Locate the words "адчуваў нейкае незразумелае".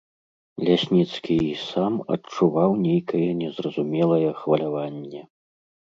2.15-4.29